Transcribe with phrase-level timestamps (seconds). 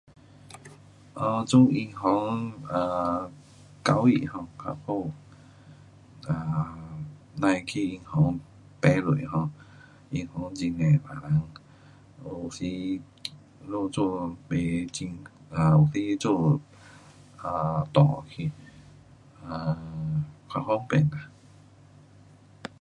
[1.13, 3.29] 呃，做银行啊，
[3.83, 5.03] 隔壁 um 较好，
[6.27, 6.75] 啊，
[7.39, 8.39] 甭去银行
[8.81, 9.51] 排队 um
[10.09, 11.43] 银行很多人，
[12.25, 12.63] 有时
[13.67, 15.19] 那里做不很，
[15.51, 16.59] 有时做
[17.43, 18.51] ，um 错去
[19.47, 21.29] ，um 较方便啦。